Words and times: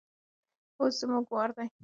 اوس 0.79 0.93
زموږ 1.01 1.25
وار 1.33 1.49
دی. 1.57 1.67